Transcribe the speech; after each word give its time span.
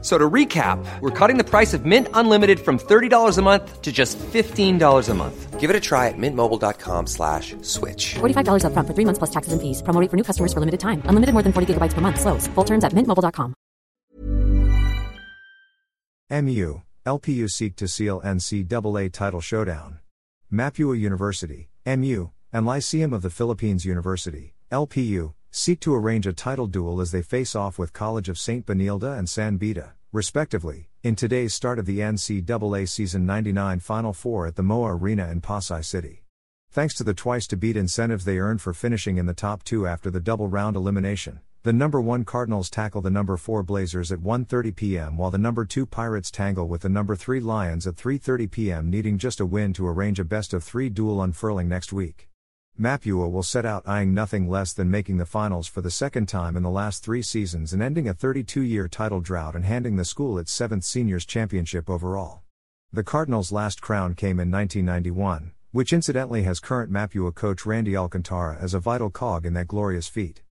So 0.00 0.16
to 0.16 0.30
recap, 0.30 0.78
we're 1.00 1.10
cutting 1.10 1.38
the 1.38 1.44
price 1.44 1.74
of 1.74 1.84
Mint 1.84 2.06
Unlimited 2.14 2.60
from 2.60 2.78
$30 2.78 3.36
a 3.36 3.42
month 3.42 3.82
to 3.82 3.90
just 3.90 4.16
$15 4.18 5.08
a 5.08 5.14
month. 5.14 5.58
Give 5.58 5.70
it 5.70 5.74
a 5.74 5.80
try 5.80 6.06
at 6.06 6.14
mintmobile.com 6.16 7.08
slash 7.08 7.56
switch. 7.62 8.14
$45 8.20 8.62
upfront 8.62 8.86
for 8.86 8.94
three 8.94 9.04
months 9.04 9.18
plus 9.18 9.30
taxes 9.30 9.52
and 9.52 9.60
fees. 9.60 9.82
Promo 9.82 10.00
rate 10.00 10.08
for 10.08 10.16
new 10.16 10.22
customers 10.22 10.52
for 10.52 10.60
limited 10.60 10.78
time. 10.78 11.02
Unlimited 11.06 11.32
more 11.32 11.42
than 11.42 11.52
40 11.52 11.74
gigabytes 11.74 11.94
per 11.94 12.00
month. 12.00 12.20
Slows. 12.20 12.46
Full 12.54 12.64
terms 12.64 12.84
at 12.84 12.92
mintmobile.com. 12.92 13.54
MU, 16.30 16.82
LPU 17.06 17.50
seek 17.50 17.74
to 17.76 17.88
seal 17.88 18.20
NCAA 18.20 19.10
title 19.10 19.40
showdown. 19.40 19.98
Mapua 20.52 20.98
University, 20.98 21.70
MU, 21.86 22.30
and 22.52 22.66
Lyceum 22.66 23.12
of 23.12 23.22
the 23.22 23.30
Philippines 23.30 23.84
University, 23.84 24.54
LPU, 24.70 25.34
seek 25.50 25.80
to 25.80 25.94
arrange 25.94 26.26
a 26.26 26.32
title 26.32 26.66
duel 26.66 27.00
as 27.00 27.10
they 27.10 27.22
face 27.22 27.56
off 27.56 27.78
with 27.78 27.92
College 27.92 28.28
of 28.28 28.38
St. 28.38 28.64
Benilde 28.66 29.18
and 29.18 29.28
San 29.28 29.56
Beda, 29.56 29.94
respectively, 30.12 30.88
in 31.02 31.16
today's 31.16 31.54
start 31.54 31.78
of 31.78 31.86
the 31.86 32.00
NCAA 32.00 32.88
Season 32.88 33.26
99 33.26 33.80
Final 33.80 34.12
Four 34.12 34.46
at 34.46 34.56
the 34.56 34.62
MOA 34.62 34.94
Arena 34.96 35.30
in 35.30 35.40
Pasay 35.40 35.84
City. 35.84 36.24
Thanks 36.70 36.94
to 36.94 37.04
the 37.04 37.14
twice 37.14 37.46
to 37.48 37.56
beat 37.56 37.76
incentives 37.76 38.24
they 38.24 38.38
earned 38.38 38.60
for 38.60 38.74
finishing 38.74 39.16
in 39.16 39.26
the 39.26 39.34
top 39.34 39.64
two 39.64 39.86
after 39.86 40.10
the 40.10 40.20
double 40.20 40.48
round 40.48 40.76
elimination, 40.76 41.40
the 41.62 41.72
number 41.72 42.00
1 42.00 42.24
Cardinals 42.24 42.70
tackle 42.70 43.00
the 43.00 43.10
number 43.10 43.36
4 43.36 43.62
Blazers 43.62 44.12
at 44.12 44.20
1:30 44.20 44.76
p.m. 44.76 45.16
while 45.16 45.30
the 45.30 45.38
number 45.38 45.64
2 45.64 45.86
Pirates 45.86 46.30
tangle 46.30 46.68
with 46.68 46.82
the 46.82 46.88
number 46.88 47.16
3 47.16 47.40
Lions 47.40 47.86
at 47.86 47.96
3:30 47.96 48.50
p.m. 48.50 48.90
needing 48.90 49.18
just 49.18 49.40
a 49.40 49.46
win 49.46 49.72
to 49.72 49.88
arrange 49.88 50.20
a 50.20 50.24
best 50.24 50.54
of 50.54 50.62
3 50.62 50.88
duel 50.88 51.20
unfurling 51.20 51.68
next 51.68 51.92
week. 51.92 52.28
Mapua 52.80 53.28
will 53.28 53.42
set 53.42 53.66
out 53.66 53.88
eyeing 53.88 54.14
nothing 54.14 54.48
less 54.48 54.72
than 54.72 54.88
making 54.88 55.16
the 55.16 55.26
finals 55.26 55.66
for 55.66 55.80
the 55.80 55.90
second 55.90 56.28
time 56.28 56.56
in 56.56 56.62
the 56.62 56.70
last 56.70 57.02
three 57.02 57.22
seasons 57.22 57.72
and 57.72 57.82
ending 57.82 58.08
a 58.08 58.14
32 58.14 58.62
year 58.62 58.86
title 58.86 59.20
drought 59.20 59.56
and 59.56 59.64
handing 59.64 59.96
the 59.96 60.04
school 60.04 60.38
its 60.38 60.52
seventh 60.52 60.84
seniors 60.84 61.26
championship 61.26 61.90
overall. 61.90 62.42
The 62.92 63.02
Cardinals' 63.02 63.50
last 63.50 63.82
crown 63.82 64.14
came 64.14 64.38
in 64.38 64.48
1991, 64.52 65.50
which 65.72 65.92
incidentally 65.92 66.44
has 66.44 66.60
current 66.60 66.92
Mapua 66.92 67.34
coach 67.34 67.66
Randy 67.66 67.96
Alcantara 67.96 68.56
as 68.60 68.74
a 68.74 68.80
vital 68.80 69.10
cog 69.10 69.44
in 69.44 69.54
that 69.54 69.66
glorious 69.66 70.06
feat. 70.06 70.42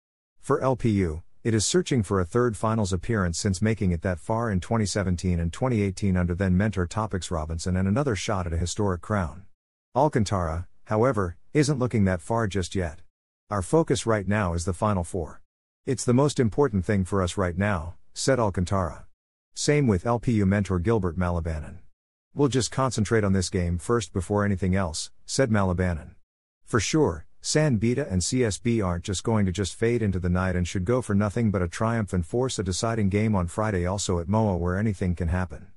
For 0.40 0.60
LPU, 0.60 1.22
it 1.44 1.54
is 1.54 1.64
searching 1.64 2.02
for 2.02 2.18
a 2.18 2.24
third 2.24 2.56
finals 2.56 2.92
appearance 2.92 3.38
since 3.38 3.62
making 3.62 3.92
it 3.92 4.02
that 4.02 4.18
far 4.18 4.50
in 4.50 4.58
2017 4.58 5.38
and 5.38 5.52
2018 5.52 6.16
under 6.16 6.34
then 6.34 6.56
mentor 6.56 6.88
Topex 6.88 7.30
Robinson 7.30 7.76
and 7.76 7.86
another 7.86 8.16
shot 8.16 8.48
at 8.48 8.52
a 8.52 8.58
historic 8.58 9.00
crown. 9.00 9.44
Alcantara, 9.94 10.66
however, 10.86 11.36
isn't 11.52 11.78
looking 11.78 12.04
that 12.04 12.20
far 12.20 12.46
just 12.46 12.74
yet. 12.74 13.00
Our 13.50 13.62
focus 13.62 14.06
right 14.06 14.26
now 14.26 14.54
is 14.54 14.64
the 14.64 14.72
Final 14.72 15.04
Four. 15.04 15.40
It's 15.84 16.04
the 16.04 16.12
most 16.12 16.40
important 16.40 16.84
thing 16.84 17.04
for 17.04 17.22
us 17.22 17.36
right 17.36 17.56
now, 17.56 17.94
said 18.12 18.40
Alcantara. 18.40 19.06
Same 19.54 19.86
with 19.86 20.04
LPU 20.04 20.46
mentor 20.46 20.78
Gilbert 20.78 21.18
Malabanan. 21.18 21.78
We'll 22.34 22.48
just 22.48 22.70
concentrate 22.70 23.24
on 23.24 23.32
this 23.32 23.48
game 23.48 23.78
first 23.78 24.12
before 24.12 24.44
anything 24.44 24.74
else, 24.74 25.10
said 25.24 25.50
Malabanan. 25.50 26.16
For 26.64 26.80
sure, 26.80 27.26
San 27.40 27.76
Beda 27.76 28.08
and 28.10 28.20
CSB 28.20 28.84
aren't 28.84 29.04
just 29.04 29.22
going 29.22 29.46
to 29.46 29.52
just 29.52 29.74
fade 29.74 30.02
into 30.02 30.18
the 30.18 30.28
night 30.28 30.56
and 30.56 30.66
should 30.66 30.84
go 30.84 31.00
for 31.00 31.14
nothing 31.14 31.50
but 31.50 31.62
a 31.62 31.68
triumph 31.68 32.12
and 32.12 32.26
force 32.26 32.58
a 32.58 32.64
deciding 32.64 33.08
game 33.08 33.34
on 33.34 33.46
Friday 33.46 33.86
also 33.86 34.18
at 34.18 34.28
MOA 34.28 34.56
where 34.56 34.76
anything 34.76 35.14
can 35.14 35.28
happen. 35.28 35.68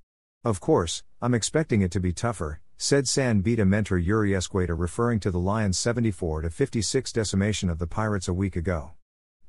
Of 0.43 0.59
course, 0.59 1.03
I'm 1.21 1.33
expecting 1.33 1.81
it 1.81 1.91
to 1.91 1.99
be 1.99 2.11
tougher, 2.11 2.59
said 2.81 3.09
San 3.09 3.41
Beda 3.41 3.65
mentor 3.65 3.97
Yuri 3.97 4.31
Escueta 4.31 4.73
referring 4.73 5.19
to 5.19 5.29
the 5.29 5.37
Lions' 5.37 5.77
74 5.77 6.49
56 6.49 7.11
decimation 7.11 7.69
of 7.69 7.77
the 7.77 7.85
Pirates 7.85 8.29
a 8.29 8.33
week 8.33 8.55
ago. 8.55 8.91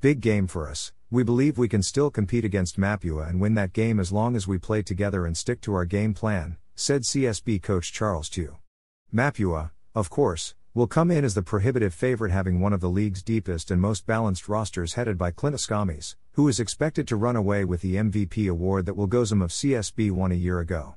Big 0.00 0.20
game 0.20 0.48
for 0.48 0.68
us, 0.68 0.92
we 1.12 1.22
believe 1.22 1.56
we 1.56 1.68
can 1.68 1.80
still 1.80 2.10
compete 2.10 2.44
against 2.44 2.76
Mapua 2.76 3.30
and 3.30 3.40
win 3.40 3.54
that 3.54 3.72
game 3.72 4.00
as 4.00 4.10
long 4.10 4.34
as 4.34 4.48
we 4.48 4.58
play 4.58 4.82
together 4.82 5.26
and 5.26 5.36
stick 5.36 5.60
to 5.60 5.72
our 5.74 5.84
game 5.84 6.12
plan, 6.12 6.56
said 6.74 7.02
CSB 7.02 7.62
coach 7.62 7.92
Charles 7.92 8.28
Tiu. 8.28 8.56
Mapua, 9.14 9.70
of 9.94 10.10
course, 10.10 10.56
will 10.74 10.88
come 10.88 11.12
in 11.12 11.24
as 11.24 11.34
the 11.34 11.42
prohibitive 11.42 11.94
favorite 11.94 12.32
having 12.32 12.58
one 12.58 12.72
of 12.72 12.80
the 12.80 12.90
league's 12.90 13.22
deepest 13.22 13.70
and 13.70 13.80
most 13.80 14.06
balanced 14.06 14.48
rosters 14.48 14.94
headed 14.94 15.16
by 15.16 15.30
Clint 15.30 15.54
Escamis, 15.54 16.16
who 16.32 16.48
is 16.48 16.58
expected 16.58 17.06
to 17.06 17.14
run 17.14 17.36
away 17.36 17.64
with 17.64 17.80
the 17.80 17.94
MVP 17.94 18.50
award 18.50 18.86
that 18.86 18.94
Will 18.94 19.06
Wilgozum 19.06 19.40
of 19.40 19.50
CSB 19.50 20.10
won 20.10 20.32
a 20.32 20.34
year 20.34 20.58
ago. 20.58 20.96